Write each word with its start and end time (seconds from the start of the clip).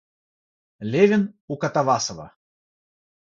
Левин 0.93 1.23
у 1.47 1.55
Катавасова. 1.57 2.27